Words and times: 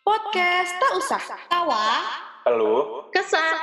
Podcast 0.00 0.70
tak 0.76 0.92
usah 0.94 1.22
Tawa, 1.48 1.86
Halo. 2.44 3.06
kesah. 3.08 3.56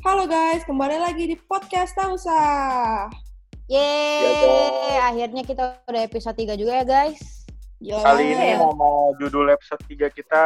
Halo 0.00 0.24
guys, 0.24 0.62
kembali 0.62 1.02
lagi 1.02 1.26
di 1.26 1.36
podcast 1.36 1.96
tak 1.98 2.14
usah. 2.14 3.10
Yeay, 3.66 4.94
akhirnya 5.02 5.42
kita 5.42 5.82
udah 5.82 6.02
episode 6.06 6.38
3 6.38 6.54
juga 6.54 6.78
ya 6.78 6.84
guys. 6.86 7.18
Gila 7.76 7.98
Kali 7.98 8.24
banget 8.24 8.38
ini 8.38 8.46
ya. 8.46 8.56
nama 8.62 8.90
judul 9.18 9.46
episode 9.50 9.82
3 9.84 10.08
kita 10.14 10.42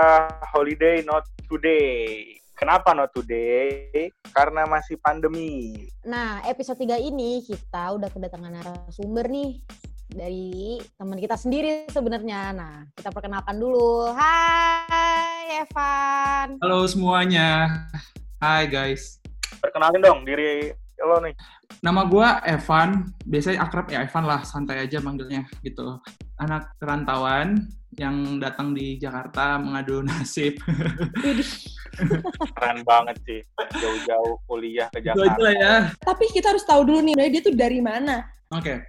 Holiday 0.50 1.04
Not 1.04 1.28
Today. 1.44 2.40
Kenapa 2.56 2.92
not 2.92 3.08
today? 3.16 4.12
Karena 4.36 4.68
masih 4.68 5.00
pandemi. 5.00 5.72
Nah, 6.04 6.44
episode 6.44 6.76
3 6.76 7.00
ini 7.00 7.40
kita 7.40 7.96
udah 7.96 8.12
kedatangan 8.12 8.52
narasumber 8.52 9.32
nih 9.32 9.64
dari 10.10 10.78
teman 10.98 11.18
kita 11.18 11.38
sendiri 11.38 11.86
sebenarnya. 11.88 12.50
Nah, 12.50 12.74
kita 12.98 13.14
perkenalkan 13.14 13.56
dulu. 13.56 14.10
Hai 14.10 15.62
Evan. 15.62 16.58
Halo 16.58 16.86
semuanya. 16.90 17.70
Hai 18.42 18.66
guys. 18.66 19.22
Perkenalin 19.62 20.02
dong 20.02 20.26
diri 20.26 20.74
lo 21.00 21.16
nih. 21.22 21.34
Nama 21.80 22.02
gua 22.10 22.42
Evan. 22.42 23.06
Biasanya 23.22 23.64
akrab 23.64 23.86
ya 23.88 24.02
Evan 24.04 24.26
lah, 24.26 24.42
santai 24.42 24.82
aja 24.82 24.98
manggilnya 24.98 25.46
gitu. 25.62 26.02
Anak 26.42 26.74
perantauan 26.82 27.70
yang 27.94 28.38
datang 28.42 28.74
di 28.74 28.98
Jakarta 28.98 29.62
mengadu 29.62 30.02
nasib. 30.06 30.58
Keren 32.58 32.82
banget 32.82 33.16
sih. 33.24 33.40
Jauh-jauh 33.78 34.42
kuliah 34.50 34.90
ke 34.90 35.00
Jakarta. 35.06 35.48
ya. 35.54 35.74
Tapi 36.02 36.24
kita 36.34 36.50
harus 36.50 36.66
tahu 36.66 36.82
dulu 36.82 36.98
nih, 36.98 37.30
dia 37.30 37.42
tuh 37.46 37.54
dari 37.54 37.78
mana? 37.78 38.39
Oke. 38.50 38.82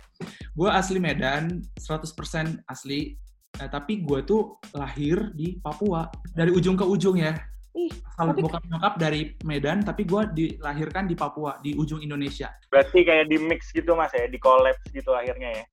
Gua 0.58 0.78
asli 0.78 0.98
Medan, 0.98 1.62
100% 1.78 2.66
asli. 2.66 3.14
Eh, 3.60 3.70
tapi 3.70 4.02
gue 4.02 4.24
tuh 4.24 4.58
lahir 4.74 5.30
di 5.36 5.60
Papua. 5.60 6.08
Dari 6.34 6.50
ujung 6.50 6.74
ke 6.74 6.88
ujung 6.88 7.20
ya. 7.20 7.36
Ih, 7.78 7.92
Kalau 8.18 8.34
tapi- 8.36 8.44
bokap 8.44 8.64
nyokap 8.68 8.94
dari 9.00 9.22
Medan, 9.48 9.80
tapi 9.84 10.04
gue 10.04 10.22
dilahirkan 10.34 11.08
di 11.08 11.16
Papua, 11.16 11.60
di 11.62 11.76
ujung 11.76 12.02
Indonesia. 12.02 12.52
Berarti 12.68 13.06
kayak 13.06 13.30
di 13.32 13.38
mix 13.40 13.72
gitu 13.72 13.96
mas 13.96 14.12
ya, 14.12 14.28
di 14.28 14.40
collapse 14.42 14.84
gitu 14.92 15.14
akhirnya 15.16 15.52
ya. 15.56 15.66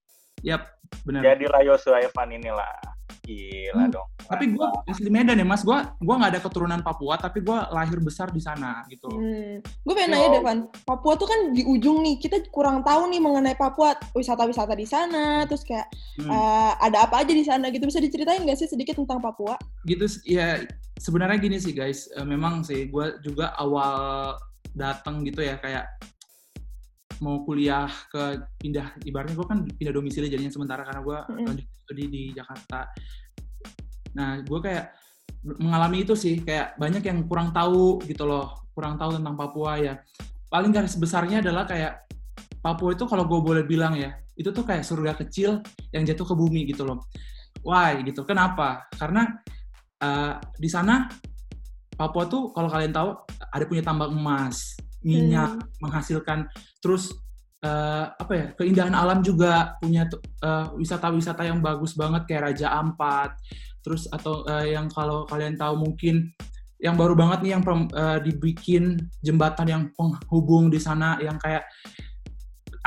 Yap, 0.54 0.62
benar. 1.02 1.22
Jadi 1.34 1.50
Yosua 1.66 1.98
Evan 2.02 2.30
inilah. 2.30 2.70
Gila 3.22 3.84
Hmm. 3.84 3.92
dong. 3.92 4.08
Tapi 4.28 4.44
gue 4.52 4.66
asli 4.84 5.08
Medan 5.08 5.40
ya 5.40 5.46
mas, 5.46 5.64
gue 5.64 5.72
gua 6.04 6.14
nggak 6.20 6.32
ada 6.36 6.40
keturunan 6.40 6.80
Papua, 6.80 7.16
tapi 7.16 7.40
gue 7.40 7.58
lahir 7.72 7.96
besar 8.00 8.28
di 8.28 8.40
sana 8.40 8.84
gitu. 8.88 9.08
Hmm. 9.08 9.60
Gue 9.84 9.94
pengen 9.96 10.10
nanya 10.12 10.28
deh, 10.36 10.42
Van. 10.44 10.58
Papua 10.84 11.16
tuh 11.16 11.28
kan 11.28 11.52
di 11.52 11.64
ujung 11.64 12.04
nih. 12.04 12.20
Kita 12.20 12.40
kurang 12.48 12.84
tahu 12.84 13.08
nih 13.08 13.20
mengenai 13.20 13.56
Papua. 13.56 13.96
Wisata-wisata 14.12 14.72
di 14.72 14.84
sana, 14.84 15.48
terus 15.48 15.64
kayak 15.64 15.88
Hmm. 16.20 16.28
eh, 16.28 16.72
ada 16.84 17.08
apa 17.08 17.24
aja 17.24 17.32
di 17.32 17.44
sana 17.44 17.68
gitu. 17.68 17.84
Bisa 17.84 18.00
diceritain 18.00 18.44
nggak 18.44 18.58
sih 18.60 18.68
sedikit 18.68 18.96
tentang 18.96 19.20
Papua? 19.20 19.56
Gitu 19.84 20.04
ya 20.28 20.60
sebenarnya 20.98 21.38
gini 21.38 21.56
sih 21.56 21.72
guys, 21.72 22.10
Eh, 22.10 22.24
memang 22.24 22.64
sih 22.64 22.88
gue 22.88 23.06
juga 23.20 23.54
awal 23.54 24.34
datang 24.74 25.24
gitu 25.24 25.40
ya 25.40 25.56
kayak 25.56 25.86
mau 27.18 27.42
kuliah 27.42 27.90
ke 28.10 28.46
pindah 28.62 29.02
ibaratnya 29.02 29.34
gue 29.34 29.46
kan 29.48 29.58
pindah 29.66 29.92
domisili 29.94 30.30
jadinya 30.30 30.52
sementara 30.54 30.86
karena 30.86 31.02
gue 31.02 31.18
Mm-mm. 31.34 31.46
lanjut 31.50 31.66
studi 31.82 32.04
di 32.06 32.22
Jakarta. 32.30 32.90
Nah 34.14 34.42
gue 34.42 34.60
kayak 34.62 34.84
mengalami 35.58 36.02
itu 36.02 36.14
sih 36.18 36.42
kayak 36.42 36.78
banyak 36.78 37.02
yang 37.02 37.26
kurang 37.26 37.54
tahu 37.54 38.02
gitu 38.06 38.26
loh, 38.26 38.70
kurang 38.74 38.98
tahu 38.98 39.18
tentang 39.18 39.34
Papua 39.34 39.78
ya. 39.78 39.94
Paling 40.48 40.72
garis 40.72 40.96
besarnya 40.96 41.44
adalah 41.44 41.68
kayak 41.68 42.08
Papua 42.58 42.94
itu 42.94 43.06
kalau 43.06 43.26
gue 43.26 43.38
boleh 43.38 43.62
bilang 43.62 43.94
ya, 43.94 44.18
itu 44.34 44.50
tuh 44.50 44.66
kayak 44.66 44.82
surga 44.82 45.14
kecil 45.14 45.62
yang 45.94 46.02
jatuh 46.02 46.26
ke 46.26 46.34
bumi 46.34 46.66
gitu 46.66 46.82
loh. 46.82 47.06
Why 47.62 48.02
gitu? 48.02 48.26
Kenapa? 48.26 48.90
Karena 48.94 49.26
eh, 50.02 50.34
di 50.58 50.66
sana 50.70 51.06
Papua 51.98 52.30
tuh 52.30 52.54
kalau 52.54 52.70
kalian 52.70 52.94
tahu 52.94 53.10
ada 53.50 53.64
punya 53.66 53.82
tambang 53.82 54.14
emas, 54.14 54.78
minyak, 55.02 55.58
menghasilkan. 55.82 56.48
Terus 56.82 57.14
eh, 57.62 58.06
apa 58.10 58.32
ya 58.34 58.46
keindahan 58.54 58.94
alam 58.94 59.22
juga 59.22 59.78
punya 59.82 60.06
eh, 60.42 60.66
wisata-wisata 60.78 61.46
yang 61.46 61.58
bagus 61.58 61.94
banget 61.98 62.26
kayak 62.26 62.52
Raja 62.52 62.74
Ampat, 62.78 63.34
terus 63.82 64.06
atau 64.10 64.46
eh, 64.46 64.74
yang 64.74 64.86
kalau 64.90 65.26
kalian 65.26 65.58
tahu 65.58 65.78
mungkin 65.78 66.30
yang 66.78 66.94
baru 66.94 67.18
banget 67.18 67.42
nih 67.42 67.52
yang 67.58 67.62
eh, 67.66 68.18
dibikin 68.22 68.98
jembatan 69.18 69.66
yang 69.66 69.82
penghubung 69.98 70.70
di 70.70 70.78
sana 70.78 71.18
yang 71.18 71.34
kayak 71.42 71.66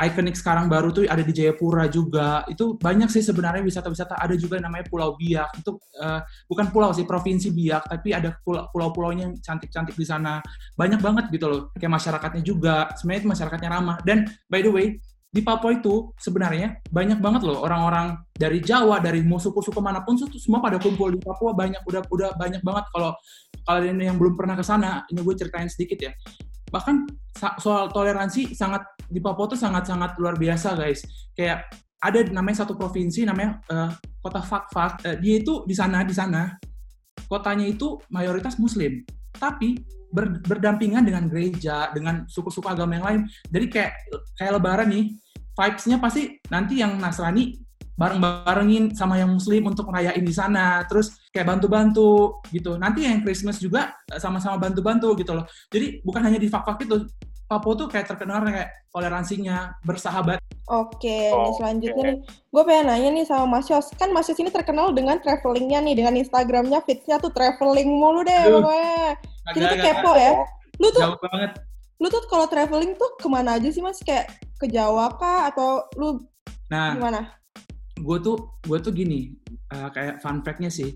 ikonik 0.08 0.34
sekarang 0.38 0.66
baru 0.66 0.90
tuh 0.90 1.04
ada 1.04 1.20
di 1.20 1.32
Jayapura 1.34 1.86
juga. 1.86 2.42
Itu 2.48 2.78
banyak 2.80 3.12
sih 3.12 3.20
sebenarnya 3.20 3.62
wisata-wisata. 3.62 4.18
Ada 4.18 4.34
juga 4.38 4.58
namanya 4.58 4.88
Pulau 4.88 5.14
Biak. 5.18 5.60
Itu 5.60 5.78
eh, 6.00 6.20
bukan 6.48 6.72
pulau 6.72 6.90
sih 6.96 7.04
provinsi 7.04 7.52
Biak. 7.52 7.90
Tapi 7.90 8.14
ada 8.16 8.34
pulau- 8.40 8.68
pulau-pulaunya 8.72 9.28
yang 9.30 9.34
cantik-cantik 9.38 9.94
di 9.94 10.06
sana. 10.06 10.40
Banyak 10.74 11.00
banget 11.02 11.24
gitu 11.30 11.46
loh. 11.46 11.60
Kayak 11.76 11.92
masyarakatnya 11.98 12.42
juga. 12.42 12.90
Sebenarnya 12.96 13.20
itu 13.20 13.30
masyarakatnya 13.30 13.68
ramah. 13.70 13.96
Dan 14.02 14.26
by 14.48 14.60
the 14.64 14.72
way 14.72 14.86
di 15.32 15.40
Papua 15.40 15.72
itu 15.72 16.12
sebenarnya 16.20 16.84
banyak 16.92 17.16
banget 17.16 17.48
loh 17.48 17.64
orang-orang 17.64 18.20
dari 18.36 18.60
Jawa 18.60 19.00
dari 19.00 19.24
mau 19.24 19.40
suku-suku 19.40 19.80
mana 19.80 20.04
pun 20.04 20.12
tuh 20.12 20.28
semua 20.36 20.60
pada 20.60 20.76
kumpul 20.76 21.08
di 21.08 21.20
Papua. 21.20 21.56
Banyak 21.56 21.84
udah 21.88 22.02
udah 22.08 22.30
banyak 22.36 22.60
banget. 22.60 22.84
Kalau 22.92 23.16
kalian 23.64 23.96
yang 24.00 24.16
belum 24.18 24.34
pernah 24.34 24.58
ke 24.58 24.64
sana 24.66 25.06
ini 25.08 25.22
gue 25.22 25.34
ceritain 25.38 25.70
sedikit 25.70 25.98
ya 26.02 26.12
bahkan 26.72 27.04
soal 27.60 27.92
toleransi 27.92 28.56
sangat 28.56 28.82
di 29.12 29.20
Papua 29.20 29.44
tuh 29.52 29.60
sangat-sangat 29.60 30.16
luar 30.16 30.40
biasa 30.40 30.72
guys. 30.72 31.04
Kayak 31.36 31.68
ada 32.02 32.18
namanya 32.32 32.64
satu 32.64 32.74
provinsi 32.74 33.28
namanya 33.28 33.60
eh, 33.68 33.90
kota 34.18 34.40
Fakfak 34.40 35.04
Eh, 35.06 35.16
dia 35.20 35.38
itu 35.38 35.62
di 35.68 35.76
sana 35.76 36.02
di 36.02 36.16
sana 36.16 36.50
kotanya 37.28 37.68
itu 37.68 38.00
mayoritas 38.08 38.56
muslim. 38.56 39.04
Tapi 39.36 39.76
ber- 40.12 40.40
berdampingan 40.44 41.04
dengan 41.04 41.28
gereja 41.28 41.92
dengan 41.92 42.24
suku-suku 42.24 42.66
agama 42.68 42.96
yang 42.96 43.06
lain. 43.06 43.20
Jadi 43.52 43.66
kayak 43.68 43.92
kayak 44.40 44.52
lebaran 44.56 44.88
nih 44.88 45.04
vibes-nya 45.52 46.00
pasti 46.00 46.40
nanti 46.48 46.80
yang 46.80 46.96
Nasrani 46.96 47.52
bareng-barengin 48.02 48.98
sama 48.98 49.14
yang 49.22 49.30
muslim 49.30 49.70
untuk 49.70 49.86
ngerayain 49.86 50.26
di 50.26 50.34
sana 50.34 50.82
terus 50.90 51.14
kayak 51.30 51.54
bantu-bantu 51.54 52.42
gitu 52.50 52.74
nanti 52.74 53.06
yang 53.06 53.22
Christmas 53.22 53.62
juga 53.62 53.94
eh, 54.10 54.18
sama-sama 54.18 54.58
bantu-bantu 54.58 55.14
gitu 55.14 55.38
loh 55.38 55.46
jadi 55.70 56.02
bukan 56.02 56.26
hanya 56.26 56.42
di 56.42 56.50
fak-fak 56.50 56.82
itu 56.82 57.06
Papua 57.46 57.76
tuh 57.76 57.84
kayak 57.86 58.08
terkenal 58.08 58.42
kayak 58.42 58.90
toleransinya 58.90 59.78
bersahabat 59.86 60.42
Oke, 60.72 61.28
Oke. 61.34 61.58
selanjutnya 61.58 62.14
nih. 62.14 62.18
Gue 62.48 62.62
pengen 62.64 62.86
nanya 62.86 63.10
nih 63.12 63.26
sama 63.26 63.58
Mas 63.58 63.66
Yos. 63.66 63.92
Kan 63.98 64.14
Mas 64.14 64.30
Yos 64.30 64.40
ini 64.40 64.48
terkenal 64.48 64.94
dengan 64.94 65.18
travelingnya 65.18 65.82
nih. 65.84 65.98
Dengan 65.98 66.14
Instagramnya, 66.16 66.80
feeds-nya 66.86 67.18
tuh 67.18 67.34
traveling 67.34 67.90
mulu 67.90 68.22
deh 68.22 68.32
Aduh. 68.46 68.62
pokoknya. 68.62 69.18
Kita 69.52 69.66
tuh 69.68 69.78
kepo 69.82 70.12
ya. 70.16 70.32
Lu 70.78 70.88
tuh 70.94 71.02
jauh 71.02 71.18
banget 71.18 71.50
lu 72.02 72.10
tuh 72.10 72.26
kalau 72.26 72.50
traveling 72.50 72.98
tuh 72.98 73.14
ke 73.14 73.30
mana 73.30 73.54
aja 73.62 73.70
sih 73.70 73.78
mas? 73.78 74.02
Kayak 74.02 74.34
ke 74.58 74.66
Jawa 74.66 75.14
kah 75.14 75.54
atau 75.54 75.86
lu 75.94 76.26
nah 76.66 76.98
gimana? 76.98 77.30
Gue 78.02 78.18
tuh 78.18 78.36
gue 78.66 78.78
tuh 78.82 78.92
gini 78.92 79.32
eh, 79.70 79.88
kayak 79.94 80.18
fun 80.20 80.42
fact-nya 80.42 80.68
sih. 80.68 80.92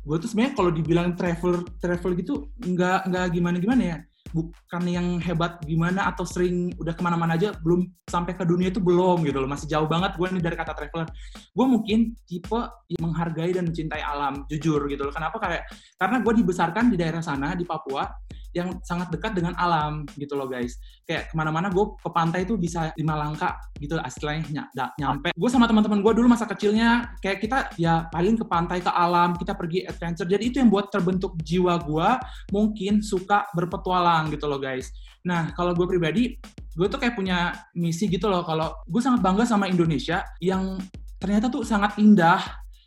Gue 0.00 0.16
tuh 0.16 0.32
sebenarnya 0.32 0.54
kalau 0.56 0.70
dibilang 0.72 1.12
travel 1.12 1.66
travel 1.82 2.16
gitu 2.16 2.48
nggak 2.62 3.10
nggak 3.10 3.26
gimana 3.34 3.56
gimana 3.60 3.82
ya. 3.84 3.98
Bukan 4.34 4.82
yang 4.90 5.22
hebat 5.22 5.62
gimana 5.62 6.10
atau 6.10 6.26
sering 6.26 6.74
udah 6.80 6.90
ke 6.96 7.02
mana-mana 7.04 7.38
aja 7.38 7.54
belum 7.62 7.86
sampai 8.08 8.34
ke 8.34 8.42
dunia 8.42 8.72
itu 8.72 8.80
belum 8.82 9.22
gitu 9.22 9.38
loh. 9.38 9.50
Masih 9.50 9.68
jauh 9.68 9.86
banget 9.86 10.16
gue 10.16 10.26
nih 10.26 10.42
dari 10.42 10.56
kata 10.56 10.72
traveler. 10.74 11.06
Gue 11.52 11.66
mungkin 11.68 12.16
tipe 12.26 12.60
yang 12.90 13.02
menghargai 13.10 13.54
dan 13.54 13.70
mencintai 13.70 14.02
alam 14.02 14.42
jujur 14.48 14.80
gitu 14.90 15.02
loh. 15.06 15.14
Kenapa? 15.14 15.36
Kayak 15.38 15.68
karena 16.00 16.16
gue 16.22 16.32
dibesarkan 16.42 16.84
di 16.90 16.96
daerah 16.98 17.22
sana 17.22 17.54
di 17.54 17.62
Papua 17.62 18.08
yang 18.54 18.78
sangat 18.86 19.10
dekat 19.10 19.34
dengan 19.34 19.52
alam 19.58 20.06
gitu 20.14 20.38
loh 20.38 20.46
guys. 20.46 20.78
Kayak 21.04 21.28
ke 21.28 21.34
mana-mana 21.34 21.68
gue 21.68 21.84
ke 21.98 22.08
pantai 22.08 22.46
itu 22.46 22.54
bisa 22.54 22.94
lima 22.94 23.18
langkah 23.18 23.58
gitu 23.76 23.98
ny- 23.98 24.70
da- 24.72 24.94
nyampe. 24.96 25.34
Gue 25.34 25.50
sama 25.50 25.66
teman-teman 25.66 26.00
gue 26.00 26.12
dulu 26.14 26.30
masa 26.30 26.46
kecilnya 26.46 27.18
kayak 27.20 27.38
kita 27.42 27.58
ya 27.76 28.06
paling 28.08 28.38
ke 28.38 28.46
pantai 28.46 28.78
ke 28.80 28.88
alam 28.88 29.34
kita 29.34 29.52
pergi 29.58 29.84
adventure. 29.84 30.24
Jadi 30.24 30.44
itu 30.48 30.56
yang 30.62 30.70
buat 30.70 30.88
terbentuk 30.88 31.34
jiwa 31.42 31.76
gue 31.82 32.08
mungkin 32.54 33.02
suka 33.02 33.50
berpetualang 33.52 34.30
gitu 34.32 34.46
loh 34.46 34.62
guys. 34.62 34.94
Nah 35.26 35.50
kalau 35.52 35.74
gue 35.74 35.84
pribadi 35.84 36.38
gue 36.74 36.86
tuh 36.90 36.98
kayak 36.98 37.18
punya 37.18 37.52
misi 37.74 38.06
gitu 38.06 38.30
loh. 38.30 38.46
Kalau 38.46 38.72
gue 38.86 39.02
sangat 39.02 39.20
bangga 39.20 39.44
sama 39.44 39.66
Indonesia 39.66 40.22
yang 40.38 40.78
ternyata 41.18 41.50
tuh 41.50 41.66
sangat 41.66 41.98
indah. 41.98 42.40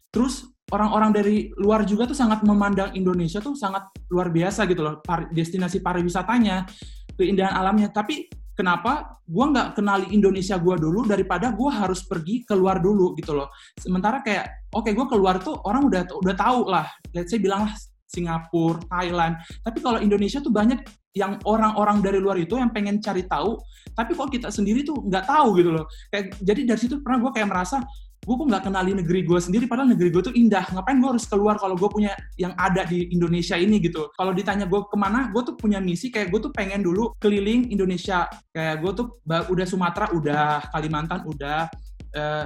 Terus 0.07 0.47
orang-orang 0.71 1.11
dari 1.15 1.35
luar 1.55 1.87
juga 1.87 2.07
tuh 2.11 2.17
sangat 2.17 2.43
memandang 2.43 2.91
Indonesia 2.91 3.39
tuh 3.39 3.55
sangat 3.55 3.87
luar 4.11 4.27
biasa 4.27 4.67
gitu 4.67 4.83
loh 4.83 4.99
par- 4.99 5.31
destinasi 5.31 5.79
pariwisatanya 5.79 6.67
keindahan 7.15 7.55
alamnya. 7.55 7.87
Tapi 7.87 8.27
kenapa 8.51 9.21
gue 9.23 9.45
nggak 9.47 9.79
kenali 9.79 10.11
Indonesia 10.11 10.59
gue 10.59 10.75
dulu 10.75 11.07
daripada 11.07 11.53
gue 11.53 11.71
harus 11.71 12.03
pergi 12.03 12.43
keluar 12.43 12.83
dulu 12.83 13.15
gitu 13.15 13.37
loh. 13.37 13.47
Sementara 13.79 14.19
kayak 14.19 14.69
oke 14.75 14.91
gue 14.91 15.05
keluar 15.07 15.39
tuh 15.39 15.55
orang 15.63 15.87
udah 15.87 16.03
udah 16.19 16.35
tahu 16.35 16.59
lah. 16.67 16.89
Let's 17.15 17.31
say 17.31 17.39
bilang 17.39 17.71
lah 17.71 17.73
Singapura 18.07 18.83
Thailand. 18.91 19.39
Tapi 19.63 19.79
kalau 19.79 19.99
Indonesia 20.03 20.39
tuh 20.43 20.51
banyak 20.51 20.83
yang 21.15 21.41
orang-orang 21.49 21.99
dari 21.99 22.19
luar 22.21 22.37
itu 22.37 22.59
yang 22.59 22.71
pengen 22.75 22.99
cari 22.99 23.23
tahu. 23.23 23.55
Tapi 23.95 24.13
kok 24.13 24.29
kita 24.29 24.49
sendiri 24.51 24.83
tuh 24.83 24.99
nggak 24.99 25.25
tahu 25.27 25.59
gitu 25.59 25.71
loh. 25.75 25.85
Kayak 26.11 26.35
jadi 26.43 26.61
dari 26.75 26.79
situ 26.79 26.99
pernah 26.99 27.23
gue 27.23 27.31
kayak 27.31 27.49
merasa 27.49 27.81
gue 28.27 28.35
kok 28.35 28.47
nggak 28.51 28.63
kenali 28.67 28.91
negeri 28.91 29.23
gue 29.23 29.39
sendiri 29.39 29.71
padahal 29.71 29.95
negeri 29.95 30.11
gue 30.11 30.19
tuh 30.19 30.35
indah. 30.35 30.67
Ngapain 30.75 30.99
gue 30.99 31.09
harus 31.15 31.23
keluar 31.23 31.55
kalau 31.55 31.79
gue 31.79 31.87
punya 31.87 32.11
yang 32.35 32.51
ada 32.59 32.83
di 32.83 33.07
Indonesia 33.15 33.55
ini 33.55 33.79
gitu? 33.79 34.11
Kalau 34.11 34.35
ditanya 34.35 34.67
gue 34.67 34.83
ke 34.83 34.97
mana 34.99 35.31
gue 35.31 35.41
tuh 35.47 35.55
punya 35.55 35.79
misi 35.79 36.11
kayak 36.11 36.27
gue 36.35 36.39
tuh 36.43 36.51
pengen 36.51 36.83
dulu 36.83 37.15
keliling 37.23 37.71
Indonesia. 37.71 38.27
Kayak 38.51 38.83
gue 38.83 38.91
tuh 38.99 39.07
udah 39.23 39.65
Sumatera 39.65 40.11
udah 40.11 40.67
Kalimantan 40.75 41.23
udah 41.23 41.71
uh, 42.19 42.45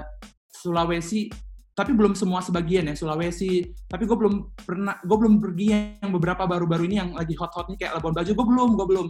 Sulawesi 0.53 1.33
tapi 1.81 1.97
belum 1.97 2.13
semua 2.13 2.45
sebagian 2.45 2.85
ya 2.85 2.93
Sulawesi. 2.93 3.73
Tapi 3.89 4.05
gue 4.05 4.13
belum 4.13 4.53
pernah 4.53 5.01
gue 5.01 5.17
belum 5.17 5.41
pergi 5.41 5.65
yang 5.97 6.13
beberapa 6.13 6.45
baru-baru 6.45 6.85
ini 6.85 7.01
yang 7.01 7.09
lagi 7.17 7.33
hot-hotnya 7.33 7.73
kayak 7.73 7.97
Labuan 7.97 8.13
Bajo. 8.13 8.37
Gue 8.37 8.45
belum 8.45 8.69
gue 8.77 8.85
belum. 8.85 9.07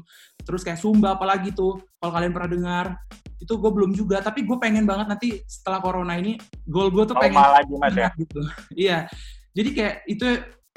Terus 0.48 0.64
kayak 0.64 0.80
Sumba 0.80 1.20
apalagi 1.20 1.52
tuh 1.52 1.84
kalau 2.00 2.16
kalian 2.16 2.32
pernah 2.32 2.50
dengar. 2.56 2.86
Itu 3.44 3.60
gue 3.60 3.72
belum 3.76 3.92
juga. 3.92 4.24
Tapi 4.24 4.48
gue 4.48 4.56
pengen 4.56 4.88
banget 4.88 5.12
nanti 5.12 5.44
setelah 5.44 5.84
corona 5.84 6.16
ini 6.16 6.40
goal 6.64 6.88
gue 6.96 7.04
tuh 7.12 7.20
pengen 7.20 7.44
lagi 7.44 7.74
mas 7.76 7.92
ya? 7.92 8.08
gitu. 8.16 8.40
Iya. 8.88 9.12
Jadi 9.52 9.70
kayak 9.76 9.96
itu 10.08 10.26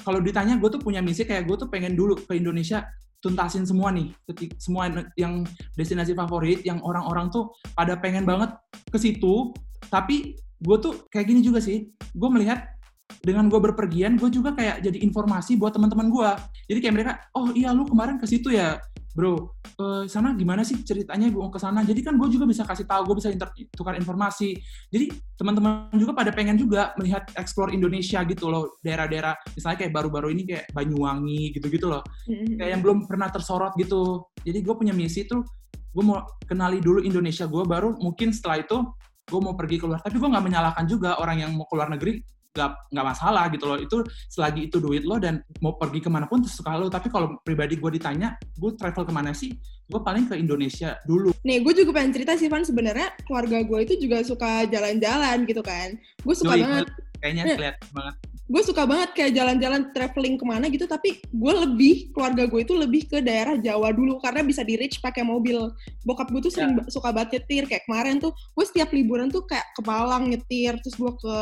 kalau 0.02 0.19
ditanya 0.19 0.58
gue 0.58 0.69
tuh 0.75 0.82
punya 0.82 0.99
misi 0.99 1.23
kayak 1.23 1.47
gue 1.47 1.55
tuh 1.55 1.70
pengen 1.70 1.94
dulu 1.94 2.19
ke 2.19 2.35
Indonesia 2.35 2.82
tuntasin 3.23 3.64
semua 3.64 3.88
nih 3.88 4.12
semua 4.61 4.90
yang 5.17 5.47
destinasi 5.79 6.12
favorit 6.12 6.61
yang 6.67 6.82
orang-orang 6.85 7.31
tuh 7.31 7.55
pada 7.79 7.94
pengen 8.02 8.26
banget 8.26 8.50
ke 8.90 8.99
situ. 8.99 9.55
Tapi 9.87 10.35
gue 10.64 10.76
tuh 10.81 11.06
kayak 11.12 11.26
gini 11.28 11.40
juga 11.44 11.61
sih. 11.61 11.93
Gue 12.16 12.28
melihat 12.32 12.64
dengan 13.20 13.52
gue 13.52 13.61
berpergian 13.61 14.16
gue 14.16 14.32
juga 14.32 14.56
kayak 14.56 14.81
jadi 14.81 14.99
informasi 15.05 15.61
buat 15.61 15.76
teman-teman 15.76 16.08
gue 16.08 16.28
jadi 16.72 16.78
kayak 16.81 16.94
mereka 16.96 17.12
oh 17.37 17.52
iya 17.52 17.69
lu 17.72 17.84
kemarin 17.84 18.16
ke 18.16 18.25
situ 18.25 18.49
ya 18.52 18.81
bro. 19.14 19.55
Uh, 19.78 20.06
sana 20.11 20.34
gimana 20.34 20.66
sih 20.66 20.82
ceritanya 20.82 21.31
gue 21.31 21.43
ke 21.50 21.58
sana? 21.62 21.87
Jadi 21.87 22.02
kan 22.02 22.19
gue 22.19 22.28
juga 22.34 22.50
bisa 22.50 22.66
kasih 22.66 22.82
tahu 22.82 23.14
gue 23.14 23.16
bisa 23.22 23.31
inter 23.31 23.46
tukar 23.70 23.94
informasi. 23.94 24.58
Jadi 24.90 25.14
teman-teman 25.38 25.94
juga 25.94 26.12
pada 26.19 26.34
pengen 26.34 26.58
juga 26.58 26.90
melihat 26.99 27.31
explore 27.38 27.70
Indonesia 27.70 28.26
gitu 28.26 28.50
loh 28.50 28.75
daerah-daerah 28.82 29.38
misalnya 29.55 29.87
kayak 29.87 29.93
baru-baru 29.94 30.34
ini 30.34 30.43
kayak 30.50 30.66
Banyuwangi 30.75 31.55
gitu-gitu 31.55 31.87
loh. 31.87 32.02
Mm-hmm. 32.26 32.58
kayak 32.58 32.70
yang 32.75 32.82
belum 32.82 32.99
pernah 33.06 33.31
tersorot 33.31 33.72
gitu. 33.78 34.26
Jadi 34.43 34.58
gue 34.61 34.75
punya 34.75 34.93
misi 34.93 35.25
tuh 35.25 35.46
gue 35.94 36.02
mau 36.02 36.26
kenali 36.50 36.82
dulu 36.82 37.06
Indonesia 37.06 37.46
gue 37.46 37.62
baru 37.62 37.94
mungkin 38.02 38.34
setelah 38.34 38.66
itu 38.66 38.82
gue 39.25 39.41
mau 39.41 39.56
pergi 39.56 39.81
keluar 39.81 40.05
tapi 40.05 40.21
gue 40.21 40.29
nggak 40.29 40.44
menyalahkan 40.44 40.85
juga 40.85 41.17
orang 41.17 41.41
yang 41.41 41.50
mau 41.56 41.65
keluar 41.65 41.88
negeri 41.88 42.21
nggak 42.55 42.71
nggak 42.94 43.06
masalah 43.06 43.44
gitu 43.50 43.65
loh. 43.67 43.79
Itu 43.82 44.06
selagi 44.31 44.71
itu 44.71 44.79
duit 44.79 45.03
lo 45.03 45.19
dan 45.19 45.43
mau 45.59 45.75
pergi 45.75 45.99
ke 45.99 46.06
mana 46.06 46.31
pun 46.31 46.38
terserah 46.38 46.79
lo. 46.79 46.87
Tapi 46.87 47.11
kalau 47.11 47.35
pribadi 47.43 47.75
gue 47.75 47.91
ditanya 47.99 48.38
gue 48.55 48.71
travel 48.79 49.03
ke 49.03 49.11
mana 49.11 49.35
sih? 49.35 49.50
Gue 49.91 50.00
paling 50.00 50.31
ke 50.31 50.38
Indonesia 50.38 50.94
dulu. 51.03 51.35
Nih 51.43 51.67
gue 51.67 51.75
juga 51.75 51.99
pengen 51.99 52.15
cerita 52.15 52.38
sih 52.38 52.47
Van. 52.47 52.62
Sebenarnya 52.62 53.11
keluarga 53.26 53.59
gue 53.59 53.79
itu 53.82 53.94
juga 54.06 54.23
suka 54.23 54.71
jalan-jalan 54.71 55.43
gitu 55.50 55.67
kan. 55.67 55.99
Gue 56.23 56.35
suka 56.38 56.55
Yoi, 56.55 56.62
banget. 56.62 56.87
kayaknya 57.19 57.44
ya. 57.44 57.55
kelihatan 57.59 57.88
banget 57.91 58.15
gue 58.44 58.62
suka 58.62 58.85
banget 58.85 59.17
kayak 59.17 59.32
jalan-jalan 59.32 59.88
traveling 59.96 60.37
ke 60.37 60.44
mana 60.44 60.69
gitu 60.69 60.85
tapi 60.85 61.17
gue 61.17 61.55
lebih 61.64 62.12
keluarga 62.12 62.44
gue 62.44 62.61
itu 62.61 62.76
lebih 62.76 63.08
ke 63.08 63.25
daerah 63.25 63.56
Jawa 63.56 63.88
dulu 63.88 64.20
karena 64.20 64.44
bisa 64.44 64.61
di 64.61 64.76
reach 64.76 65.00
pakai 65.00 65.25
mobil. 65.25 65.73
Bokap 66.05 66.29
gue 66.29 66.44
tuh 66.44 66.52
sering 66.52 66.76
ya. 66.76 66.85
suka 66.93 67.08
banget 67.08 67.41
nyetir. 67.41 67.64
Kayak 67.64 67.88
kemarin 67.88 68.20
tuh 68.20 68.37
gue 68.37 68.64
setiap 68.69 68.93
liburan 68.93 69.32
tuh 69.32 69.49
kayak 69.49 69.64
ke 69.73 69.81
Malang 69.81 70.29
nyetir 70.29 70.76
terus 70.85 70.96
gue 71.00 71.12
ke 71.17 71.37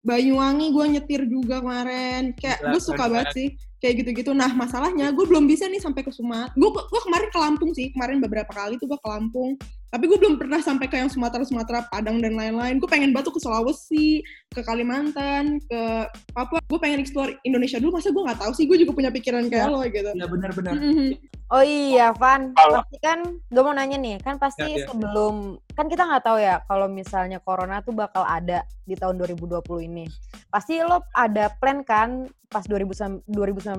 Banyuwangi 0.00 0.72
gue 0.72 0.84
nyetir 1.00 1.24
juga 1.24 1.64
kemarin. 1.64 2.36
Kayak 2.36 2.68
gue 2.68 2.80
suka 2.84 3.04
banget 3.08 3.28
sih 3.32 3.48
kayak 3.80 4.04
gitu-gitu. 4.04 4.36
Nah 4.36 4.52
masalahnya 4.52 5.16
gue 5.16 5.24
belum 5.24 5.48
bisa 5.48 5.72
nih 5.72 5.80
sampai 5.80 6.04
ke 6.04 6.12
Sumatera 6.12 6.52
gue 6.52 6.68
gue 6.68 7.00
kemarin 7.08 7.28
ke 7.32 7.38
Lampung 7.40 7.72
sih. 7.72 7.88
Kemarin 7.96 8.20
beberapa 8.20 8.52
kali 8.52 8.76
tuh 8.76 8.92
gue 8.92 9.00
ke 9.00 9.08
Lampung 9.08 9.56
tapi 9.90 10.06
gue 10.06 10.18
belum 10.22 10.38
pernah 10.38 10.62
sampai 10.62 10.86
ke 10.86 10.94
yang 10.94 11.10
Sumatera 11.10 11.42
Sumatera 11.42 11.82
Padang 11.90 12.22
dan 12.22 12.38
lain-lain. 12.38 12.78
Gue 12.78 12.86
pengen 12.86 13.10
batu 13.10 13.34
ke 13.34 13.42
Sulawesi 13.42 14.22
ke 14.54 14.62
Kalimantan 14.62 15.58
ke 15.66 16.06
Papua. 16.30 16.62
Gue 16.70 16.78
pengen 16.78 17.02
explore 17.02 17.34
Indonesia 17.42 17.82
dulu. 17.82 17.98
Masa 17.98 18.14
gue 18.14 18.22
nggak 18.22 18.38
tahu 18.38 18.52
sih? 18.54 18.70
Gue 18.70 18.78
juga 18.78 18.94
punya 18.94 19.10
pikiran 19.10 19.50
kayak 19.50 19.66
ya, 19.66 19.74
lo 19.74 19.82
gitu. 19.82 20.10
Ya 20.14 20.26
benar-benar. 20.30 20.74
Mm 20.78 20.92
-hmm. 20.94 21.10
Oh 21.50 21.66
iya, 21.66 22.14
Van. 22.14 22.54
Pasti 22.54 23.02
kan, 23.02 23.26
gue 23.26 23.62
mau 23.66 23.74
nanya 23.74 23.98
nih, 23.98 24.22
kan 24.22 24.38
pasti 24.38 24.62
ya, 24.62 24.82
ya. 24.82 24.86
sebelum, 24.86 25.58
kan 25.74 25.90
kita 25.90 26.06
nggak 26.06 26.22
tahu 26.22 26.38
ya 26.38 26.62
kalau 26.70 26.86
misalnya 26.86 27.42
corona 27.42 27.82
tuh 27.82 27.90
bakal 27.90 28.22
ada 28.22 28.62
di 28.86 28.94
tahun 28.94 29.18
2020 29.18 29.58
ini. 29.90 30.06
Pasti 30.46 30.78
lo 30.78 31.02
ada 31.10 31.50
plan 31.58 31.82
kan 31.82 32.30
pas 32.46 32.62
2019 32.70 33.26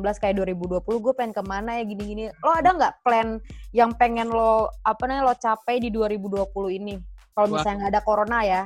kayak 0.04 0.36
2020 0.36 0.84
gue 0.84 1.14
pengen 1.16 1.32
ke 1.32 1.44
mana 1.48 1.80
ya 1.80 1.88
gini-gini. 1.88 2.28
Lo 2.44 2.52
ada 2.52 2.76
nggak 2.76 3.08
plan 3.08 3.40
yang 3.72 3.96
pengen 3.96 4.28
lo, 4.28 4.68
apa 4.84 5.08
namanya, 5.08 5.32
lo 5.32 5.36
capai 5.40 5.80
di 5.80 5.88
2020 5.88 6.52
ini? 6.76 7.00
Kalau 7.32 7.56
misalnya 7.56 7.88
nggak 7.88 7.94
ada 7.96 8.04
corona 8.04 8.40
ya. 8.44 8.62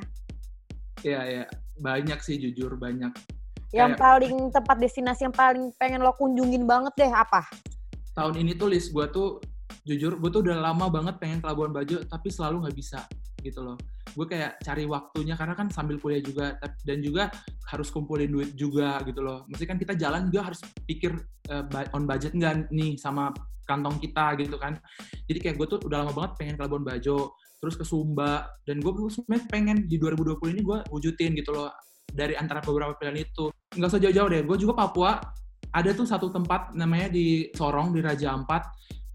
Iya, 1.06 1.22
iya. 1.30 1.46
Banyak 1.78 2.26
sih 2.26 2.42
jujur, 2.42 2.74
banyak. 2.74 3.14
Yang 3.70 3.92
kayak... 3.94 4.02
paling 4.02 4.36
tempat 4.50 4.78
destinasi 4.82 5.30
yang 5.30 5.36
paling 5.36 5.70
pengen 5.78 6.02
lo 6.02 6.10
kunjungin 6.18 6.66
banget 6.66 6.98
deh 6.98 7.14
apa? 7.14 7.46
Tahun 8.16 8.34
ini 8.42 8.56
tuh 8.56 8.72
list 8.72 8.96
gue 8.96 9.06
tuh 9.12 9.44
jujur 9.86 10.18
gue 10.18 10.30
tuh 10.32 10.42
udah 10.42 10.58
lama 10.58 10.90
banget 10.90 11.16
pengen 11.22 11.44
ke 11.44 11.46
Labuan 11.46 11.70
Bajo 11.76 12.02
tapi 12.08 12.32
selalu 12.34 12.66
nggak 12.66 12.78
bisa 12.78 13.00
gitu 13.46 13.62
loh. 13.62 13.78
Gue 14.18 14.26
kayak 14.26 14.58
cari 14.66 14.90
waktunya 14.90 15.38
karena 15.38 15.54
kan 15.54 15.70
sambil 15.70 16.02
kuliah 16.02 16.24
juga 16.24 16.58
dan 16.82 16.98
juga 17.06 17.30
harus 17.70 17.94
kumpulin 17.94 18.32
duit 18.32 18.58
juga 18.58 18.98
gitu 19.06 19.22
loh. 19.22 19.46
Mesti 19.46 19.70
kan 19.70 19.78
kita 19.78 19.94
jalan 19.94 20.34
juga 20.34 20.50
harus 20.50 20.66
pikir 20.90 21.14
uh, 21.54 21.94
on 21.94 22.10
budget 22.10 22.34
nggak 22.34 22.74
nih 22.74 22.98
sama 22.98 23.30
kantong 23.70 24.02
kita 24.02 24.34
gitu 24.42 24.58
kan. 24.58 24.82
Jadi 25.30 25.38
kayak 25.38 25.56
gue 25.62 25.68
tuh 25.78 25.80
udah 25.86 26.06
lama 26.06 26.14
banget 26.16 26.32
pengen 26.42 26.56
ke 26.58 26.62
Labuan 26.66 26.82
Bajo 26.82 27.38
terus 27.62 27.78
ke 27.78 27.86
Sumba 27.86 28.50
dan 28.66 28.82
gue 28.82 28.92
sebenarnya 29.10 29.46
pengen 29.50 29.78
di 29.90 29.98
2020 29.98 30.54
ini 30.54 30.62
gue 30.62 30.78
wujudin 30.90 31.34
gitu 31.38 31.54
loh 31.54 31.70
dari 32.10 32.34
antara 32.34 32.66
beberapa 32.66 32.98
pilihan 32.98 33.22
itu. 33.22 33.54
Nggak 33.78 33.90
usah 33.94 34.02
jauh-jauh 34.02 34.30
deh 34.34 34.42
gue 34.42 34.58
juga 34.58 34.74
Papua 34.74 35.22
ada 35.76 35.92
tuh 35.92 36.08
satu 36.08 36.32
tempat 36.32 36.72
namanya 36.72 37.12
di 37.12 37.52
Sorong 37.52 37.92
di 37.92 38.00
Raja 38.00 38.32
Ampat 38.32 38.64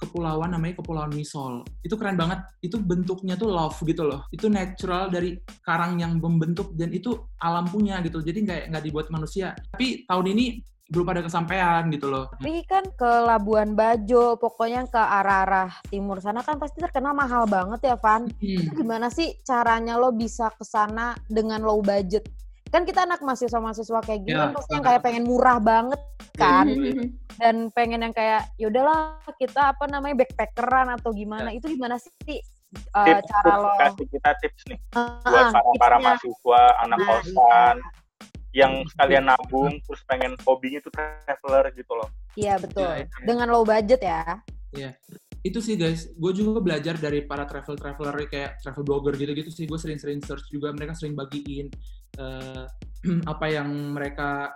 kepulauan 0.01 0.57
namanya 0.57 0.81
Kepulauan 0.81 1.13
Misol. 1.13 1.61
Itu 1.85 2.01
keren 2.01 2.17
banget. 2.17 2.41
Itu 2.65 2.81
bentuknya 2.81 3.37
tuh 3.37 3.53
love 3.53 3.77
gitu 3.85 4.09
loh. 4.09 4.25
Itu 4.33 4.49
natural 4.49 5.13
dari 5.13 5.37
karang 5.61 6.01
yang 6.01 6.17
membentuk 6.17 6.73
dan 6.73 6.89
itu 6.97 7.21
alam 7.45 7.69
punya 7.69 8.01
gitu. 8.01 8.25
Jadi 8.25 8.49
nggak 8.49 8.61
nggak 8.73 8.85
dibuat 8.89 9.13
manusia. 9.13 9.53
Tapi 9.77 10.09
tahun 10.09 10.27
ini 10.33 10.45
belum 10.91 11.07
pada 11.07 11.23
kesampaian 11.23 11.87
gitu 11.95 12.11
loh. 12.11 12.27
Tapi 12.35 12.67
kan 12.67 12.83
ke 12.83 13.11
Labuan 13.23 13.79
Bajo, 13.79 14.35
pokoknya 14.35 14.91
ke 14.91 14.99
arah-arah 14.99 15.71
timur 15.87 16.19
sana 16.19 16.43
kan 16.43 16.59
pasti 16.59 16.83
terkenal 16.83 17.15
mahal 17.15 17.47
banget 17.47 17.95
ya, 17.95 17.97
Van. 18.01 18.27
Hmm. 18.27 18.65
Gimana 18.75 19.07
sih 19.07 19.39
caranya 19.47 19.95
lo 19.95 20.11
bisa 20.11 20.51
ke 20.51 20.67
sana 20.67 21.15
dengan 21.31 21.63
low 21.63 21.79
budget? 21.79 22.27
Kan 22.71 22.83
kita 22.87 23.03
anak 23.03 23.21
mahasiswa-mahasiswa 23.21 24.01
kayak 24.07 24.21
gini 24.23 24.39
ya, 24.39 24.47
kan 24.47 24.51
pasti 24.55 24.73
yang 24.79 24.87
kayak 24.87 25.03
pengen 25.03 25.25
murah 25.27 25.59
banget 25.59 26.01
kan. 26.39 26.67
Mm-hmm. 26.71 27.09
dan 27.41 27.73
pengen 27.73 28.05
yang 28.05 28.13
kayak 28.13 28.53
yaudahlah 28.61 29.17
kita 29.41 29.73
apa 29.73 29.89
namanya 29.89 30.25
backpackeran 30.25 30.93
atau 30.93 31.11
gimana. 31.11 31.51
Ya. 31.51 31.57
itu 31.57 31.73
gimana 31.73 31.97
sih 31.97 32.39
uh, 32.93 33.07
tips, 33.09 33.27
cara 33.33 33.55
lo? 33.57 33.71
kasih 33.81 34.07
kita 34.13 34.31
tips 34.45 34.63
nih 34.69 34.79
uh, 34.93 35.25
buat 35.25 35.47
para 35.49 35.71
para 35.81 35.97
mahasiswa 36.05 36.63
anak 36.85 37.01
nah, 37.01 37.07
kosan 37.09 37.77
iya. 37.81 37.89
yang 38.53 38.73
sekalian 38.93 39.25
nabung 39.25 39.73
terus 39.89 40.01
pengen 40.05 40.37
hobinya 40.45 40.85
tuh 40.85 40.93
traveler 40.93 41.65
gitu 41.73 41.93
loh. 41.97 42.09
Iya 42.37 42.61
betul. 42.61 42.93
Ya, 42.93 43.09
ya. 43.09 43.25
dengan 43.25 43.47
low 43.49 43.65
budget 43.65 44.01
ya. 44.05 44.23
Iya 44.77 44.93
itu 45.41 45.57
sih 45.65 45.73
guys, 45.81 46.13
gue 46.13 46.33
juga 46.37 46.61
belajar 46.61 47.01
dari 47.01 47.25
para 47.25 47.49
travel 47.49 47.73
traveler 47.81 48.29
kayak 48.29 48.61
travel 48.61 48.85
blogger 48.85 49.17
gitu-gitu 49.17 49.49
sih. 49.49 49.65
Gue 49.65 49.81
sering-sering 49.81 50.21
search 50.21 50.53
juga, 50.53 50.69
mereka 50.77 50.93
sering 50.93 51.17
bagiin 51.17 51.73
uh, 52.21 52.69
apa 53.33 53.47
yang 53.49 53.97
mereka 53.97 54.53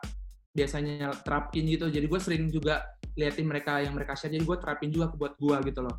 biasanya 0.52 1.24
terapin 1.24 1.64
gitu. 1.72 1.88
Jadi 1.88 2.04
gue 2.04 2.20
sering 2.20 2.52
juga 2.52 2.84
liatin 3.16 3.48
mereka 3.48 3.80
yang 3.80 3.96
mereka 3.96 4.12
share. 4.12 4.36
Jadi 4.36 4.44
gue 4.44 4.56
terapin 4.60 4.92
juga 4.92 5.08
buat 5.16 5.40
gue 5.40 5.56
gitu 5.72 5.80
loh. 5.80 5.96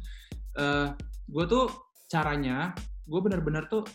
Uh, 0.55 0.61
eh, 0.61 0.87
gue 1.33 1.45
tuh 1.49 1.65
caranya, 2.05 2.69
gue 3.09 3.19
bener-bener 3.25 3.65
tuh 3.65 3.89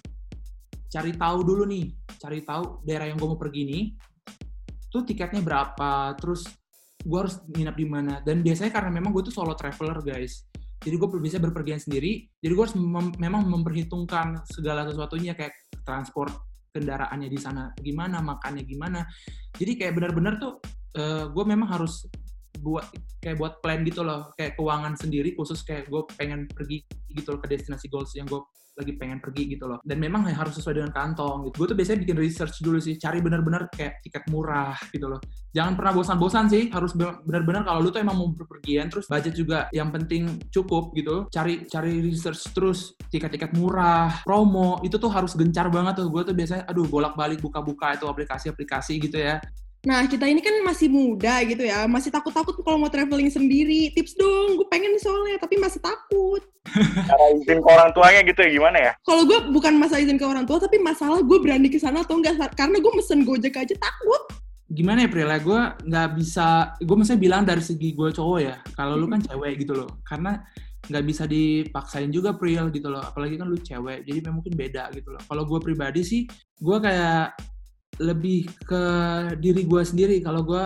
cari 0.91 1.15
tahu 1.15 1.47
dulu 1.47 1.71
nih, 1.71 1.87
cari 2.19 2.43
tahu 2.43 2.83
daerah 2.83 3.07
yang 3.07 3.15
gue 3.15 3.29
mau 3.31 3.39
pergi 3.39 3.63
nih, 3.63 3.85
tuh 4.91 5.07
tiketnya 5.07 5.39
berapa, 5.39 6.19
terus 6.19 6.51
gue 6.99 7.19
harus 7.23 7.39
nginap 7.47 7.79
di 7.79 7.87
mana. 7.87 8.19
Dan 8.27 8.43
biasanya 8.43 8.75
karena 8.75 8.91
memang 8.91 9.15
gue 9.15 9.31
tuh 9.31 9.35
solo 9.39 9.55
traveler 9.55 10.03
guys 10.03 10.51
jadi 10.81 10.97
gue 10.97 11.09
bisa 11.21 11.37
berpergian 11.37 11.77
sendiri. 11.77 12.25
Jadi 12.41 12.53
gue 12.57 12.65
harus 12.65 12.77
mem 12.77 13.13
memang 13.21 13.45
memperhitungkan 13.45 14.49
segala 14.49 14.89
sesuatunya 14.89 15.37
kayak 15.37 15.53
transport 15.85 16.33
kendaraannya 16.73 17.29
di 17.29 17.37
sana 17.37 17.69
gimana 17.77 18.25
makannya 18.25 18.65
gimana. 18.65 19.05
Jadi 19.61 19.77
kayak 19.77 19.93
benar-benar 20.01 20.41
tuh 20.41 20.57
uh, 20.97 21.29
gue 21.29 21.45
memang 21.45 21.69
harus 21.69 22.09
buat 22.65 22.89
kayak 23.21 23.37
buat 23.37 23.53
plan 23.61 23.85
gitu 23.85 24.01
loh. 24.01 24.33
Kayak 24.41 24.57
keuangan 24.57 24.97
sendiri 24.97 25.37
khusus 25.37 25.61
kayak 25.61 25.93
gue 25.93 26.03
pengen 26.17 26.49
pergi 26.49 26.81
gitu 27.13 27.37
loh 27.37 27.41
ke 27.45 27.53
destinasi 27.53 27.93
goals 27.93 28.17
yang 28.17 28.25
gue 28.25 28.41
lagi 28.77 28.93
pengen 28.97 29.19
pergi 29.19 29.57
gitu 29.57 29.69
loh. 29.69 29.79
Dan 29.83 29.99
memang 30.01 30.25
harus 30.31 30.57
sesuai 30.57 30.81
dengan 30.81 30.93
kantong 30.95 31.51
gitu. 31.51 31.65
Gue 31.65 31.67
tuh 31.71 31.77
biasanya 31.77 31.99
bikin 32.07 32.17
research 32.19 32.63
dulu 32.65 32.79
sih, 32.79 32.97
cari 32.97 33.19
bener-bener 33.21 33.69
kayak 33.73 34.01
tiket 34.03 34.25
murah 34.31 34.77
gitu 34.91 35.11
loh. 35.11 35.21
Jangan 35.51 35.75
pernah 35.75 35.93
bosan-bosan 35.93 36.47
sih, 36.47 36.71
harus 36.71 36.95
bener-bener 36.97 37.67
kalau 37.67 37.83
lu 37.83 37.91
tuh 37.91 38.01
emang 38.01 38.17
mau 38.17 38.31
berpergian, 38.31 38.87
terus 38.87 39.11
budget 39.11 39.35
juga 39.35 39.67
yang 39.75 39.91
penting 39.91 40.39
cukup 40.49 40.95
gitu. 40.95 41.27
Cari 41.29 41.67
cari 41.67 42.01
research 42.01 42.55
terus 42.55 42.95
tiket-tiket 43.11 43.53
murah, 43.59 44.23
promo, 44.23 44.79
itu 44.87 44.97
tuh 44.97 45.11
harus 45.11 45.35
gencar 45.35 45.69
banget 45.69 46.01
tuh. 46.01 46.09
Gue 46.09 46.23
tuh 46.23 46.35
biasanya, 46.35 46.65
aduh 46.71 46.87
bolak-balik 46.87 47.43
buka-buka 47.43 47.99
itu 47.99 48.07
aplikasi-aplikasi 48.07 49.03
gitu 49.03 49.19
ya 49.19 49.43
Nah, 49.81 50.05
kita 50.05 50.29
ini 50.29 50.45
kan 50.45 50.53
masih 50.61 50.93
muda 50.93 51.41
gitu 51.49 51.65
ya, 51.65 51.89
masih 51.89 52.13
takut-takut 52.13 52.53
kalau 52.61 52.77
mau 52.77 52.93
traveling 52.93 53.33
sendiri. 53.33 53.89
Tips 53.97 54.13
dong, 54.13 54.61
gue 54.61 54.69
pengen 54.69 54.93
soalnya, 55.01 55.41
tapi 55.41 55.57
masih 55.57 55.81
takut. 55.81 56.45
Cara 57.09 57.25
izin 57.33 57.65
ke 57.65 57.69
orang 57.69 57.89
tuanya 57.97 58.21
gitu 58.21 58.45
ya, 58.45 58.51
gimana 58.61 58.77
ya? 58.77 58.93
Kalau 59.09 59.25
gue 59.25 59.41
bukan 59.49 59.81
masalah 59.81 60.05
izin 60.05 60.21
ke 60.21 60.27
orang 60.29 60.45
tua, 60.45 60.61
tapi 60.61 60.77
masalah 60.77 61.25
gue 61.25 61.39
berani 61.41 61.73
ke 61.73 61.81
sana 61.81 62.05
atau 62.05 62.21
enggak. 62.21 62.53
Karena 62.53 62.77
gue 62.77 62.93
mesen 62.93 63.25
Gojek 63.25 63.57
aja 63.57 63.73
takut. 63.73 64.23
Gimana 64.69 65.09
ya, 65.09 65.09
Prila? 65.09 65.41
Gue 65.41 65.61
nggak 65.89 66.09
bisa, 66.13 66.77
gue 66.77 66.97
mesti 67.01 67.17
bilang 67.17 67.49
dari 67.49 67.65
segi 67.65 67.97
gue 67.97 68.13
cowok 68.13 68.39
ya, 68.45 68.61
kalau 68.77 69.01
lu 69.01 69.09
kan 69.09 69.25
cewek 69.25 69.65
gitu 69.65 69.81
loh. 69.81 70.05
Karena 70.05 70.45
nggak 70.93 71.05
bisa 71.09 71.25
dipaksain 71.25 72.13
juga 72.13 72.37
Pril 72.37 72.69
gitu 72.69 72.93
loh. 72.93 73.01
Apalagi 73.01 73.41
kan 73.41 73.49
lu 73.49 73.57
cewek, 73.57 74.05
jadi 74.05 74.29
mungkin 74.29 74.53
beda 74.53 74.93
gitu 74.93 75.17
loh. 75.17 75.25
Kalau 75.25 75.49
gue 75.49 75.57
pribadi 75.65 76.05
sih, 76.05 76.29
gue 76.61 76.77
kayak 76.85 77.33
lebih 78.01 78.49
ke 78.65 78.83
diri 79.37 79.63
gue 79.69 79.83
sendiri. 79.85 80.17
Kalau 80.25 80.41
gue 80.43 80.65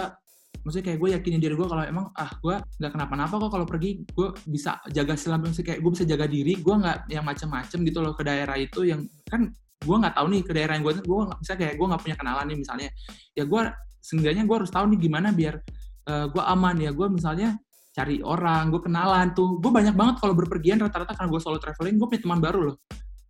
maksudnya 0.64 0.86
kayak 0.86 0.98
gue 1.02 1.08
yakinin 1.18 1.40
diri 1.42 1.54
gue 1.58 1.68
kalau 1.68 1.84
emang 1.84 2.08
ah 2.16 2.30
gue 2.40 2.56
nggak 2.56 2.92
kenapa-napa 2.96 3.36
kok 3.36 3.50
kalau 3.52 3.66
pergi 3.68 4.00
gue 4.00 4.28
bisa 4.48 4.80
jaga 4.88 5.12
selama 5.12 5.52
kayak 5.52 5.76
gue 5.84 5.90
bisa 5.92 6.08
jaga 6.08 6.24
diri 6.24 6.56
gue 6.56 6.74
nggak 6.74 7.12
yang 7.12 7.20
macem-macem 7.20 7.84
gitu 7.84 8.00
loh 8.00 8.16
ke 8.16 8.24
daerah 8.24 8.56
itu 8.56 8.88
yang 8.88 9.04
kan 9.28 9.52
gue 9.84 9.96
nggak 10.00 10.16
tahu 10.16 10.26
nih 10.32 10.40
ke 10.40 10.52
daerah 10.56 10.72
yang 10.80 10.84
gue 10.88 10.94
gue 11.04 11.20
bisa 11.44 11.52
kayak 11.60 11.76
gue 11.76 11.86
nggak 11.92 12.02
punya 12.02 12.16
kenalan 12.16 12.44
nih 12.48 12.58
misalnya. 12.62 12.88
Ya 13.36 13.44
gue 13.44 13.62
seenggaknya 14.00 14.48
gue 14.48 14.56
harus 14.56 14.72
tahu 14.72 14.84
nih 14.94 14.98
gimana 15.04 15.28
biar 15.34 15.54
uh, 16.08 16.12
eh, 16.24 16.26
gue 16.32 16.42
aman. 16.42 16.76
Ya 16.80 16.90
gue 16.96 17.06
misalnya 17.12 17.58
cari 17.92 18.24
orang 18.24 18.72
gue 18.72 18.80
kenalan 18.80 19.36
tuh. 19.36 19.60
Gue 19.60 19.68
banyak 19.68 19.92
banget 19.92 20.16
kalau 20.22 20.32
berpergian 20.32 20.80
rata-rata 20.80 21.12
karena 21.12 21.28
gue 21.28 21.40
solo 21.44 21.60
traveling 21.60 22.00
gue 22.00 22.06
punya 22.08 22.22
teman 22.24 22.40
baru 22.40 22.60
loh 22.72 22.76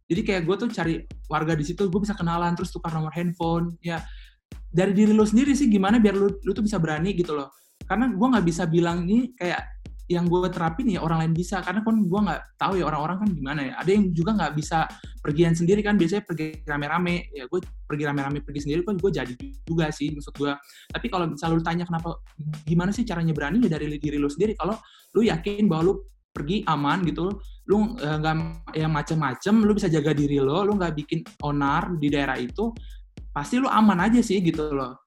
jadi 0.05 0.21
kayak 0.21 0.43
gue 0.45 0.57
tuh 0.61 0.69
cari 0.69 0.95
warga 1.33 1.57
di 1.57 1.65
situ 1.65 1.89
gue 1.89 2.01
bisa 2.01 2.13
kenalan 2.13 2.53
terus 2.53 2.69
tukar 2.69 2.93
nomor 2.93 3.13
handphone 3.17 3.77
ya. 3.81 4.05
Dari 4.75 4.91
diri 4.91 5.15
lo 5.15 5.23
sendiri 5.23 5.55
sih 5.55 5.71
gimana 5.71 6.03
biar 6.03 6.19
lo, 6.19 6.29
lo 6.43 6.53
tuh 6.53 6.67
bisa 6.67 6.83
berani 6.83 7.15
gitu 7.15 7.33
loh. 7.33 7.49
Karena 7.87 8.11
gue 8.11 8.27
nggak 8.27 8.45
bisa 8.45 8.67
bilang 8.67 9.07
ini 9.07 9.33
kayak 9.39 9.81
yang 10.05 10.29
gue 10.29 10.45
terapin 10.53 10.93
ya 10.93 11.01
orang 11.01 11.25
lain 11.25 11.33
bisa. 11.33 11.65
Karena 11.65 11.81
kan 11.81 11.97
gue 12.05 12.21
nggak 12.21 12.41
tahu 12.61 12.77
ya 12.77 12.85
orang-orang 12.85 13.25
kan 13.25 13.31
gimana 13.33 13.61
ya. 13.65 13.73
Ada 13.81 13.91
yang 13.97 14.05
juga 14.13 14.31
nggak 14.37 14.53
bisa 14.59 14.85
pergian 15.25 15.57
sendiri 15.57 15.81
kan 15.81 15.97
biasanya 15.97 16.27
pergi 16.29 16.61
rame-rame. 16.69 17.33
Ya 17.33 17.49
gue 17.49 17.65
pergi 17.89 18.05
rame-rame 18.05 18.45
pergi 18.45 18.61
sendiri 18.69 18.85
kan 18.85 19.01
gue 19.01 19.11
jadi 19.15 19.35
juga 19.65 19.89
sih 19.89 20.11
maksud 20.11 20.35
gue 20.35 20.53
tapi 20.91 21.07
kalau 21.13 21.31
misalnya 21.31 21.55
lu 21.57 21.63
tanya 21.63 21.85
kenapa 21.87 22.19
gimana 22.67 22.91
sih 22.91 23.07
caranya 23.07 23.31
berani 23.31 23.63
ya 23.63 23.71
dari 23.77 24.01
diri 24.01 24.19
lo 24.19 24.27
sendiri 24.27 24.57
kalau 24.59 24.75
lu 25.15 25.23
yakin 25.23 25.69
bahwa 25.71 25.93
lu 25.93 25.95
pergi 26.35 26.67
aman 26.67 27.07
gitu 27.07 27.39
lu 27.65 27.97
eh, 27.97 28.17
nggak 28.21 28.35
uh, 28.37 28.77
yang 28.77 28.93
macem-macem 28.93 29.55
lu 29.65 29.73
bisa 29.73 29.89
jaga 29.89 30.13
diri 30.13 30.37
lo 30.37 30.65
lu 30.69 30.77
nggak 30.77 30.95
bikin 31.01 31.21
onar 31.41 31.97
di 31.97 32.13
daerah 32.13 32.37
itu 32.37 32.73
pasti 33.33 33.57
lu 33.57 33.67
aman 33.67 34.05
aja 34.05 34.21
sih 34.21 34.39
gitu 34.45 34.73
loh. 34.73 35.01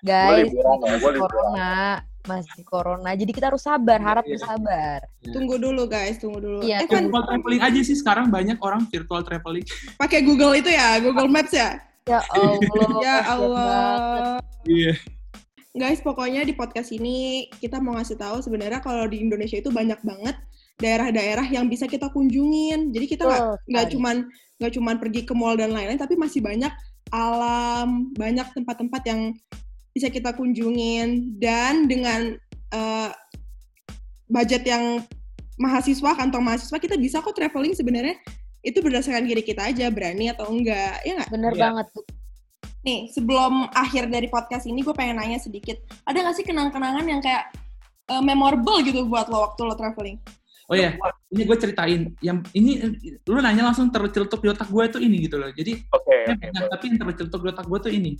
Guys 0.00 0.48
masih 0.54 1.20
corona 1.20 2.00
masih 2.28 2.62
corona. 2.68 3.10
Jadi 3.16 3.32
kita 3.32 3.48
harus 3.48 3.64
sabar 3.64 3.98
harap 4.04 4.24
yeah. 4.28 4.60
yeah. 4.60 5.32
tunggu 5.32 5.56
dulu 5.56 5.88
guys 5.88 6.20
tunggu 6.20 6.44
dulu. 6.44 6.60
Yeah, 6.60 6.84
eh, 6.84 6.88
kan 6.88 7.08
virtual 7.08 7.24
traveling 7.24 7.62
aja 7.64 7.80
sih 7.80 7.96
sekarang 7.96 8.28
banyak 8.28 8.60
orang 8.60 8.84
virtual 8.92 9.24
traveling. 9.24 9.64
Pakai 9.96 10.20
Google 10.20 10.60
itu 10.60 10.68
ya 10.68 11.00
Google 11.00 11.32
Maps 11.32 11.56
ya? 11.56 11.80
Ya 12.04 12.20
Allah 12.28 12.88
ya 13.00 13.16
Allah. 13.32 14.38
Iya. 14.68 14.94
Guys 15.72 16.04
pokoknya 16.04 16.44
di 16.44 16.52
podcast 16.52 16.92
ini 16.92 17.48
kita 17.62 17.80
mau 17.80 17.96
ngasih 17.96 18.20
tahu 18.20 18.44
sebenarnya 18.44 18.84
kalau 18.84 19.08
di 19.08 19.24
Indonesia 19.24 19.56
itu 19.56 19.72
banyak 19.72 20.00
banget 20.04 20.36
daerah-daerah 20.78 21.46
yang 21.50 21.66
bisa 21.66 21.90
kita 21.90 22.08
kunjungin. 22.14 22.94
Jadi 22.94 23.06
kita 23.10 23.26
nggak 23.26 23.42
oh, 23.42 23.56
nggak 23.66 23.86
cuman 23.94 24.16
nggak 24.58 24.72
cuman 24.74 24.94
pergi 24.98 25.22
ke 25.26 25.34
mall 25.34 25.54
dan 25.54 25.74
lain-lain, 25.74 25.98
tapi 25.98 26.14
masih 26.18 26.42
banyak 26.42 26.70
alam, 27.10 28.10
banyak 28.14 28.46
tempat-tempat 28.54 29.02
yang 29.06 29.34
bisa 29.94 30.12
kita 30.12 30.30
kunjungin 30.34 31.38
dan 31.42 31.90
dengan 31.90 32.38
uh, 32.70 33.10
budget 34.30 34.62
yang 34.68 35.02
mahasiswa 35.58 36.14
kantong 36.14 36.44
mahasiswa 36.44 36.78
kita 36.78 36.94
bisa 36.94 37.18
kok 37.18 37.34
traveling 37.34 37.74
sebenarnya 37.74 38.14
itu 38.62 38.78
berdasarkan 38.78 39.26
diri 39.26 39.42
kita 39.42 39.70
aja 39.70 39.90
berani 39.90 40.30
atau 40.30 40.46
enggak 40.50 41.02
ya 41.02 41.18
nggak? 41.18 41.30
Bener 41.34 41.52
ya. 41.54 41.60
banget 41.70 41.86
tuh. 41.90 42.06
Nih 42.86 43.10
sebelum 43.10 43.66
akhir 43.74 44.06
dari 44.06 44.30
podcast 44.30 44.70
ini 44.70 44.86
gue 44.86 44.94
pengen 44.94 45.18
nanya 45.18 45.42
sedikit 45.42 45.78
ada 46.06 46.22
nggak 46.22 46.36
sih 46.38 46.46
kenang-kenangan 46.46 47.06
yang 47.06 47.18
kayak 47.18 47.50
uh, 48.10 48.22
memorable 48.22 48.78
gitu 48.86 49.02
buat 49.06 49.26
lo 49.26 49.50
waktu 49.50 49.60
lo 49.66 49.74
traveling? 49.74 50.18
Oh 50.68 50.76
ya, 50.76 50.92
ini 51.32 51.42
gue 51.48 51.56
ceritain. 51.56 52.12
Yang 52.20 52.38
ini 52.52 52.70
lu 53.24 53.40
nanya 53.40 53.72
langsung 53.72 53.88
tercelutup 53.88 54.44
di 54.44 54.52
otak 54.52 54.68
gue 54.68 54.84
itu 54.84 54.98
ini 55.00 55.16
gitu 55.24 55.40
loh. 55.40 55.48
Jadi, 55.48 55.80
okay, 55.88 56.28
okay. 56.28 56.48
Nah, 56.52 56.68
tapi 56.68 56.92
yang 56.92 57.00
tercelutup 57.00 57.40
di 57.40 57.48
otak 57.56 57.66
gue 57.72 57.78
tuh 57.88 57.92
ini. 57.92 58.12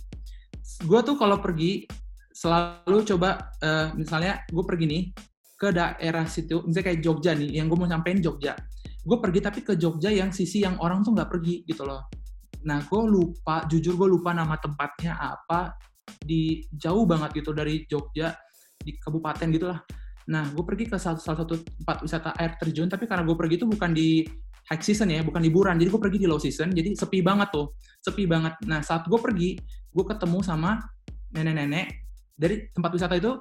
Gue 0.81 0.99
tuh 1.05 1.13
kalau 1.13 1.37
pergi 1.37 1.85
selalu 2.33 3.05
coba 3.05 3.53
uh, 3.61 3.93
misalnya 3.93 4.41
gue 4.49 4.65
pergi 4.65 4.85
nih 4.89 5.03
ke 5.59 5.69
daerah 5.69 6.25
situ, 6.25 6.65
misalnya 6.65 6.85
kayak 6.89 7.01
Jogja 7.05 7.31
nih, 7.37 7.61
yang 7.61 7.69
gue 7.69 7.77
mau 7.77 7.85
nyampein 7.85 8.17
Jogja. 8.17 8.57
Gue 9.05 9.17
pergi 9.21 9.39
tapi 9.45 9.59
ke 9.61 9.77
Jogja 9.77 10.09
yang 10.09 10.33
sisi 10.33 10.65
yang 10.65 10.81
orang 10.81 11.05
tuh 11.05 11.13
nggak 11.13 11.29
pergi 11.29 11.69
gitu 11.69 11.85
loh. 11.85 12.09
Nah, 12.65 12.81
gue 12.81 13.01
lupa, 13.05 13.69
jujur 13.69 13.93
gue 13.93 14.09
lupa 14.09 14.33
nama 14.33 14.57
tempatnya 14.57 15.21
apa 15.21 15.77
di 16.17 16.65
jauh 16.73 17.05
banget 17.05 17.45
gitu 17.45 17.53
dari 17.53 17.85
Jogja 17.85 18.33
di 18.79 18.97
kabupaten 18.97 19.47
gitu 19.53 19.69
lah 19.69 19.79
Nah, 20.29 20.45
gue 20.53 20.61
pergi 20.61 20.85
ke 20.85 20.95
salah, 21.01 21.17
salah 21.17 21.41
satu 21.41 21.57
tempat 21.57 22.05
wisata 22.05 22.29
air 22.37 22.53
terjun, 22.61 22.85
tapi 22.85 23.09
karena 23.09 23.25
gue 23.25 23.33
pergi 23.33 23.55
itu 23.57 23.65
bukan 23.65 23.89
di 23.89 24.21
high 24.69 24.83
season 24.85 25.09
ya, 25.09 25.25
bukan 25.25 25.41
liburan, 25.41 25.81
jadi 25.81 25.89
gue 25.89 26.01
pergi 26.01 26.17
di 26.21 26.27
low 26.29 26.37
season, 26.37 26.69
jadi 26.69 26.93
sepi 26.93 27.25
banget 27.25 27.49
tuh, 27.49 27.73
sepi 28.05 28.29
banget. 28.29 28.53
Nah, 28.69 28.85
saat 28.85 29.09
gue 29.09 29.17
pergi, 29.17 29.57
gue 29.89 30.05
ketemu 30.05 30.45
sama 30.45 30.77
nenek-nenek 31.33 32.05
dari 32.37 32.69
tempat 32.69 32.93
wisata 32.93 33.17
itu 33.17 33.33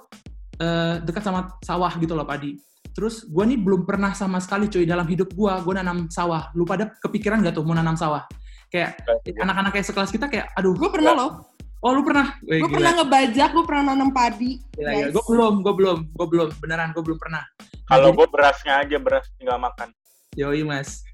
uh, 0.64 0.96
dekat 1.04 1.20
sama 1.20 1.52
sawah 1.60 1.92
gitu 2.00 2.16
loh, 2.16 2.24
padi. 2.24 2.56
Terus 2.96 3.28
gue 3.28 3.44
nih 3.44 3.60
belum 3.60 3.84
pernah 3.84 4.16
sama 4.16 4.40
sekali 4.40 4.72
cuy 4.72 4.88
dalam 4.88 5.04
hidup 5.04 5.30
gue, 5.36 5.52
gue 5.60 5.74
nanam 5.76 6.08
sawah. 6.08 6.50
Lu 6.56 6.64
pada 6.64 6.88
kepikiran 6.98 7.44
gak 7.44 7.54
tuh 7.54 7.62
mau 7.62 7.76
nanam 7.76 7.94
sawah? 7.94 8.26
Kayak 8.72 9.04
anak-anak 9.38 9.70
kayak 9.76 9.86
sekelas 9.86 10.10
kita 10.10 10.26
kayak, 10.26 10.50
aduh. 10.58 10.74
Gue 10.74 10.90
pernah 10.90 11.14
loh 11.14 11.30
Oh 11.78 11.94
lu 11.94 12.02
pernah? 12.02 12.34
Gue 12.42 12.66
pernah 12.66 12.92
ngebajak, 12.98 13.50
gue 13.54 13.64
pernah 13.64 13.94
nanam 13.94 14.10
padi. 14.10 14.58
Gila, 14.74 14.90
gila. 14.90 15.08
Gue 15.14 15.24
belum, 15.30 15.54
gue 15.62 15.74
belum, 15.78 15.98
gue 16.10 16.26
belum. 16.26 16.48
Beneran 16.58 16.90
gue 16.90 17.02
belum 17.06 17.18
pernah. 17.22 17.46
Kalau 17.86 18.10
gue 18.10 18.26
berasnya 18.26 18.82
aja, 18.82 18.98
beras 18.98 19.30
tinggal 19.38 19.62
makan. 19.62 19.94
Yoi 20.34 20.66
mas. 20.66 21.06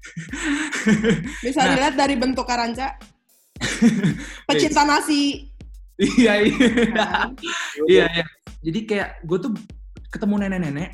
Bisa 1.45 1.61
nah. 1.61 1.69
dilihat 1.73 1.93
dari 1.93 2.17
bentuk 2.17 2.49
karanca. 2.49 2.97
Pecinta 4.49 4.83
nasi. 4.85 5.53
iya, 6.01 6.43
iya. 6.43 6.57
Nah. 6.91 7.29
iya, 7.91 8.05
iya. 8.09 8.25
Jadi 8.65 8.79
kayak 8.89 9.21
gue 9.21 9.37
tuh 9.37 9.51
ketemu 10.09 10.49
nenek-nenek, 10.49 10.91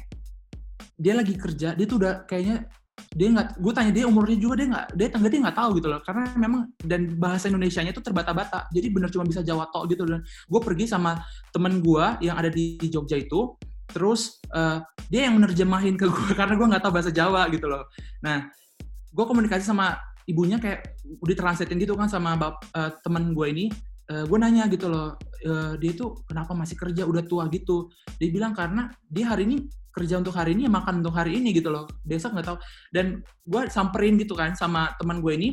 dia 0.99 1.13
lagi 1.15 1.33
kerja, 1.39 1.73
dia 1.73 1.85
tuh 1.87 1.97
udah 2.03 2.27
kayaknya 2.27 2.67
dia 3.11 3.27
nggak 3.27 3.59
gue 3.59 3.73
tanya 3.75 3.91
dia 3.91 4.05
umurnya 4.07 4.37
juga 4.39 4.53
dia 4.55 4.67
nggak 4.71 4.85
dia 4.95 5.07
tangga 5.11 5.27
dia 5.27 5.39
nggak 5.43 5.57
tahu 5.57 5.69
gitu 5.79 5.87
loh. 5.91 5.99
Karena 6.03 6.23
memang 6.35 6.61
dan 6.79 7.01
bahasa 7.19 7.51
Indonesia-nya 7.51 7.91
tuh 7.91 8.03
terbata-bata. 8.03 8.71
Jadi 8.71 8.87
bener 8.91 9.09
cuma 9.11 9.27
bisa 9.27 9.43
Jawa 9.43 9.67
tok 9.69 9.91
gitu 9.91 10.07
dan 10.07 10.23
gue 10.23 10.61
pergi 10.63 10.85
sama 10.87 11.19
temen 11.51 11.83
gue 11.83 12.05
yang 12.23 12.35
ada 12.39 12.47
di 12.47 12.79
Jogja 12.87 13.19
itu 13.19 13.55
terus 13.91 14.39
uh, 14.55 14.79
dia 15.11 15.27
yang 15.27 15.35
menerjemahin 15.35 15.99
ke 15.99 16.07
gue 16.07 16.31
karena 16.39 16.55
gue 16.55 16.67
nggak 16.71 16.83
tahu 16.83 16.93
bahasa 16.95 17.11
Jawa 17.11 17.47
gitu 17.51 17.67
loh. 17.67 17.83
Nah 18.23 18.47
gue 19.11 19.25
komunikasi 19.27 19.67
sama 19.67 19.99
ibunya 20.29 20.55
kayak 20.61 20.95
udah 21.19 21.35
translatein 21.35 21.81
gitu 21.83 21.99
kan 21.99 22.07
sama 22.07 22.39
uh, 22.39 22.91
temen 23.03 23.35
gue 23.35 23.47
ini. 23.51 23.65
Uh, 24.11 24.27
gue 24.27 24.37
nanya 24.39 24.67
gitu 24.67 24.91
loh 24.91 25.15
uh, 25.47 25.73
dia 25.79 25.91
itu 25.95 26.15
kenapa 26.27 26.55
masih 26.55 26.75
kerja? 26.79 27.03
Udah 27.03 27.23
tua 27.27 27.47
gitu. 27.51 27.91
Dia 28.19 28.29
bilang 28.31 28.55
karena 28.55 28.91
dia 29.07 29.27
hari 29.27 29.47
ini 29.47 29.67
kerja 29.91 30.17
untuk 30.17 30.33
hari 30.33 30.55
ini 30.55 30.65
ya 30.67 30.71
makan 30.71 31.03
untuk 31.03 31.15
hari 31.15 31.37
ini 31.37 31.51
gitu 31.51 31.69
loh. 31.69 31.85
Besok 32.01 32.35
nggak 32.35 32.47
tahu. 32.47 32.57
Dan 32.89 33.21
gue 33.43 33.61
samperin 33.67 34.15
gitu 34.17 34.33
kan 34.33 34.55
sama 34.55 34.95
teman 34.97 35.19
gue 35.19 35.33
ini 35.35 35.49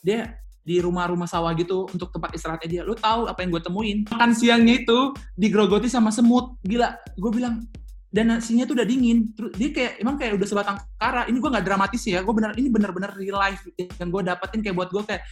dia 0.00 0.38
di 0.60 0.78
rumah-rumah 0.78 1.26
sawah 1.26 1.50
gitu 1.58 1.90
untuk 1.90 2.14
tempat 2.14 2.30
istirahatnya 2.34 2.68
dia. 2.70 2.82
Lu 2.86 2.94
tahu 2.94 3.26
apa 3.26 3.42
yang 3.42 3.50
gue 3.50 3.62
temuin? 3.62 3.98
Makan 4.06 4.30
siangnya 4.32 4.86
itu 4.86 4.98
digrogoti 5.34 5.90
sama 5.90 6.14
semut. 6.14 6.56
Gila 6.62 6.94
gue 7.18 7.30
bilang 7.34 7.66
dan 8.10 8.30
nasinya 8.30 8.66
tuh 8.66 8.78
udah 8.78 8.86
dingin. 8.86 9.34
Terus 9.34 9.52
dia 9.58 9.70
kayak 9.74 9.92
emang 10.02 10.16
kayak 10.18 10.38
udah 10.38 10.48
sebatang 10.48 10.76
kara. 10.94 11.26
Ini 11.26 11.36
gue 11.38 11.50
nggak 11.50 11.66
dramatis 11.66 12.02
ya 12.06 12.22
gue 12.22 12.34
bener 12.34 12.54
ini 12.54 12.68
bener-bener 12.70 13.10
real 13.18 13.38
life 13.38 13.66
yang 13.76 14.08
gue 14.08 14.22
dapetin 14.22 14.60
kayak 14.62 14.76
buat 14.78 14.90
gue 14.94 15.02
kayak 15.02 15.22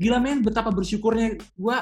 gila 0.00 0.18
men 0.18 0.42
betapa 0.42 0.74
bersyukurnya 0.74 1.38
gue 1.38 1.76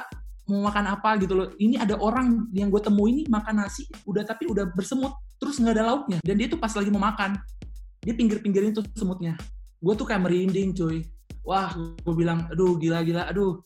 mau 0.51 0.67
makan 0.67 0.85
apa 0.91 1.17
gitu 1.23 1.33
loh. 1.39 1.49
Ini 1.57 1.81
ada 1.81 1.95
orang 1.97 2.51
yang 2.51 2.69
gue 2.69 2.83
temui 2.83 3.09
ini 3.15 3.23
makan 3.31 3.63
nasi 3.63 3.87
udah 4.05 4.27
tapi 4.27 4.51
udah 4.51 4.69
bersemut 4.75 5.15
terus 5.41 5.57
nggak 5.57 5.75
ada 5.79 5.85
lauknya 5.95 6.19
dan 6.21 6.35
dia 6.37 6.47
tuh 6.51 6.61
pas 6.61 6.75
lagi 6.75 6.91
mau 6.93 7.01
makan 7.01 7.39
dia 8.03 8.15
pinggir-pinggirin 8.19 8.75
tuh 8.75 8.85
semutnya. 8.99 9.39
Gue 9.81 9.95
tuh 9.97 10.05
kayak 10.05 10.27
merinding 10.27 10.75
cuy. 10.77 11.07
wah 11.41 11.73
gue 11.73 12.15
bilang 12.15 12.45
aduh 12.53 12.77
gila 12.77 13.01
gila 13.01 13.25
aduh 13.33 13.65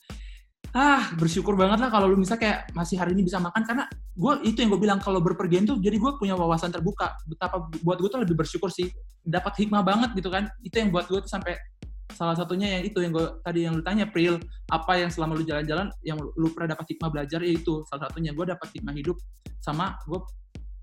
ah 0.74 1.14
bersyukur 1.14 1.54
banget 1.54 1.78
lah 1.86 1.90
kalau 1.90 2.10
lu 2.10 2.18
bisa 2.18 2.34
kayak 2.34 2.66
masih 2.74 2.98
hari 2.98 3.14
ini 3.14 3.22
bisa 3.22 3.38
makan 3.38 3.62
karena 3.62 3.84
gue 4.14 4.32
itu 4.42 4.58
yang 4.58 4.74
gue 4.74 4.80
bilang 4.82 4.98
kalau 4.98 5.22
berpergian 5.22 5.62
tuh 5.62 5.78
jadi 5.78 5.94
gue 5.94 6.12
punya 6.18 6.34
wawasan 6.34 6.74
terbuka 6.74 7.14
betapa 7.30 7.66
buat 7.82 7.98
gue 8.02 8.10
tuh 8.10 8.20
lebih 8.22 8.34
bersyukur 8.34 8.70
sih 8.74 8.90
dapat 9.22 9.54
hikmah 9.62 9.86
banget 9.86 10.10
gitu 10.18 10.30
kan 10.34 10.50
itu 10.66 10.74
yang 10.74 10.90
buat 10.90 11.06
gue 11.06 11.22
tuh 11.22 11.30
sampai 11.30 11.54
salah 12.12 12.36
satunya 12.36 12.78
yang 12.78 12.82
itu 12.84 13.00
yang 13.00 13.12
gue 13.16 13.26
tadi 13.40 13.64
yang 13.64 13.72
lu 13.78 13.82
tanya 13.82 14.04
Pril 14.04 14.36
apa 14.68 15.00
yang 15.00 15.08
selama 15.08 15.40
lu 15.40 15.44
jalan-jalan 15.46 15.88
yang 16.04 16.20
lu 16.20 16.52
pernah 16.52 16.76
dapat 16.76 16.92
hikmah 16.92 17.10
belajar 17.10 17.40
ya 17.40 17.52
itu 17.56 17.80
salah 17.88 18.06
satunya 18.10 18.36
gue 18.36 18.44
dapat 18.44 18.68
hikmah 18.76 18.92
hidup 18.92 19.16
sama 19.64 19.96
gue 20.04 20.20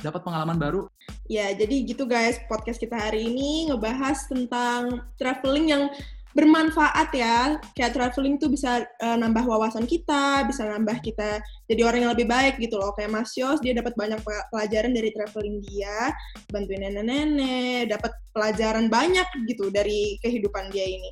dapat 0.02 0.26
pengalaman 0.26 0.58
baru. 0.58 0.82
Ya, 1.30 1.54
jadi 1.54 1.86
gitu 1.86 2.10
guys, 2.10 2.42
podcast 2.50 2.82
kita 2.82 2.98
hari 2.98 3.30
ini 3.30 3.70
ngebahas 3.70 4.26
tentang 4.28 5.06
traveling 5.16 5.70
yang 5.70 5.84
bermanfaat 6.32 7.10
ya. 7.16 7.60
Kayak 7.76 7.92
traveling 7.96 8.36
tuh 8.40 8.52
bisa 8.52 8.84
uh, 8.84 9.18
nambah 9.20 9.44
wawasan 9.44 9.88
kita, 9.88 10.48
bisa 10.48 10.68
nambah 10.68 11.00
kita 11.04 11.44
jadi 11.68 11.82
orang 11.88 12.08
yang 12.08 12.12
lebih 12.16 12.28
baik 12.28 12.60
gitu 12.60 12.76
loh. 12.80 12.92
Kayak 12.96 13.12
Mas 13.16 13.32
Yos, 13.36 13.60
dia 13.64 13.72
dapat 13.76 13.96
banyak 13.96 14.20
pelajaran 14.52 14.92
dari 14.92 15.10
traveling 15.16 15.64
dia, 15.64 16.12
bantuin 16.52 16.84
nenek-nenek, 16.84 17.92
dapat 17.92 18.12
pelajaran 18.32 18.88
banyak 18.88 19.28
gitu 19.48 19.72
dari 19.72 20.20
kehidupan 20.20 20.72
dia 20.72 20.88
ini. 20.88 21.12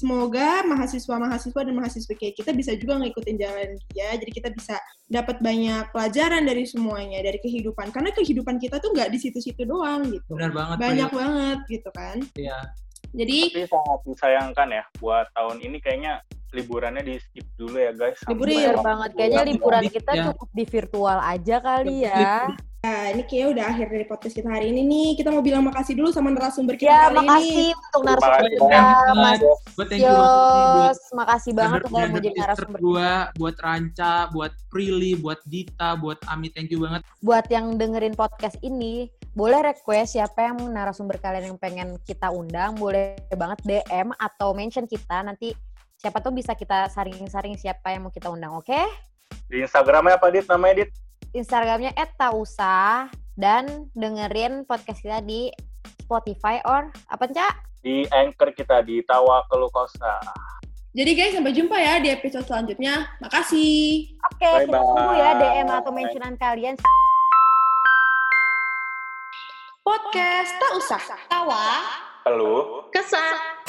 Semoga 0.00 0.64
mahasiswa-mahasiswa 0.64 1.60
dan 1.60 1.76
mahasiswa 1.76 2.14
kayak 2.16 2.32
kita 2.32 2.56
bisa 2.56 2.72
juga 2.72 2.96
ngikutin 3.04 3.36
jalan 3.36 3.76
dia, 3.92 4.16
jadi 4.16 4.32
kita 4.32 4.48
bisa 4.48 4.80
dapat 5.12 5.44
banyak 5.44 5.92
pelajaran 5.92 6.48
dari 6.48 6.64
semuanya, 6.64 7.20
dari 7.20 7.36
kehidupan. 7.36 7.92
Karena 7.92 8.08
kehidupan 8.16 8.56
kita 8.56 8.80
tuh 8.80 8.96
nggak 8.96 9.12
di 9.12 9.20
situ-situ 9.20 9.60
doang 9.68 10.08
gitu. 10.08 10.40
Benar 10.40 10.56
banget. 10.56 10.76
Banyak 10.80 11.10
banget 11.12 11.58
gitu 11.68 11.90
kan. 11.92 12.16
Iya. 12.32 12.56
Jadi 13.10 13.38
Tapi 13.50 13.66
sangat 13.66 14.00
disayangkan 14.06 14.68
ya 14.70 14.84
buat 15.02 15.26
tahun 15.34 15.58
ini 15.64 15.78
kayaknya 15.82 16.22
liburannya 16.50 17.02
di 17.06 17.14
skip 17.18 17.46
dulu 17.54 17.78
ya 17.78 17.92
guys. 17.94 18.18
Liburan 18.26 18.82
banget 18.82 19.10
kayaknya 19.14 19.42
liburan 19.46 19.82
kita 19.86 20.12
ya. 20.14 20.24
cukup 20.30 20.48
di 20.50 20.64
virtual 20.66 21.18
aja 21.22 21.56
kali 21.62 22.06
ya. 22.06 22.50
Nah, 22.80 23.12
ini 23.12 23.28
kayaknya 23.28 23.48
udah 23.52 23.64
akhir 23.76 23.86
dari 23.92 24.06
podcast 24.08 24.32
kita 24.40 24.48
hari 24.48 24.72
ini 24.72 24.80
nih. 24.88 25.08
Kita 25.20 25.28
mau 25.28 25.44
bilang 25.44 25.68
makasih 25.68 26.00
dulu 26.00 26.16
sama 26.16 26.32
narasumber 26.32 26.80
kita 26.80 26.88
ya, 26.88 27.12
kali 27.12 27.16
makasih 27.20 27.52
ini. 27.52 27.76
untuk 27.76 28.02
narasumber 28.08 28.48
kita, 28.56 28.80
Mas 29.20 29.40
Yos. 30.00 30.98
Makasih 31.12 31.52
banget 31.52 31.80
udah 31.84 32.08
mau 32.08 32.20
jadi 32.24 32.38
narasumber 32.40 32.80
gua, 32.80 33.12
buat 33.36 33.56
Ranca, 33.60 34.32
buat 34.32 34.52
Prilly, 34.72 35.12
buat 35.20 35.44
Dita, 35.44 35.92
buat 36.00 36.16
Ami, 36.24 36.48
thank 36.56 36.72
you 36.72 36.80
banget. 36.80 37.04
Buat 37.20 37.52
yang 37.52 37.76
dengerin 37.76 38.16
podcast 38.16 38.56
ini, 38.64 39.12
boleh 39.30 39.62
request 39.62 40.18
siapa 40.18 40.50
yang 40.50 40.58
narasumber 40.74 41.22
kalian 41.22 41.54
yang 41.54 41.58
pengen 41.58 41.94
kita 42.02 42.34
undang, 42.34 42.74
boleh 42.74 43.14
banget 43.30 43.58
DM 43.62 44.10
atau 44.18 44.50
mention 44.50 44.90
kita 44.90 45.22
nanti 45.22 45.54
siapa 45.94 46.18
tuh 46.18 46.34
bisa 46.34 46.58
kita 46.58 46.90
saring-saring 46.90 47.54
siapa 47.54 47.94
yang 47.94 48.08
mau 48.08 48.12
kita 48.12 48.26
undang, 48.26 48.56
oke? 48.58 48.66
Okay? 48.66 48.84
Di 49.46 49.62
Instagramnya 49.62 50.18
apa, 50.18 50.32
Dit? 50.34 50.50
Namanya, 50.50 50.82
Dit? 50.82 50.90
Instagramnya 51.30 51.94
@tausa 52.18 53.06
dan 53.38 53.86
dengerin 53.94 54.66
podcast 54.66 54.98
kita 54.98 55.22
di 55.22 55.54
Spotify 56.02 56.58
or 56.66 56.90
apa 57.06 57.30
cak? 57.30 57.54
Di 57.86 58.02
anchor 58.10 58.50
kita 58.50 58.82
di 58.82 58.98
Tawa 59.06 59.46
Kelukosa. 59.46 60.18
Jadi 60.90 61.10
guys, 61.14 61.38
sampai 61.38 61.54
jumpa 61.54 61.78
ya 61.78 62.02
di 62.02 62.10
episode 62.10 62.50
selanjutnya. 62.50 63.06
Makasih. 63.22 64.10
Oke, 64.26 64.42
okay, 64.42 64.66
kita 64.66 64.78
tunggu 64.82 65.12
ya 65.14 65.30
DM 65.38 65.68
atau 65.70 65.92
mentionan 65.94 66.34
kalian. 66.34 66.74
Podcast 69.90 70.54
tak 70.62 70.72
usah. 70.78 71.02
Tawa. 71.26 71.82
Halo. 72.22 72.86
Kesah. 72.94 73.59